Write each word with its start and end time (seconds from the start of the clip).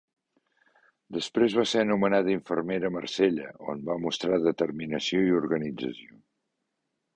Després 1.17 1.57
va 1.59 1.65
ser 1.71 1.83
nomenada 1.89 2.33
infermera 2.37 2.91
a 2.91 2.91
Marsella, 2.97 3.51
on 3.75 3.85
va 3.91 3.99
mostrar 4.07 4.41
determinació 4.49 5.23
i 5.29 5.33
organització. 5.45 6.19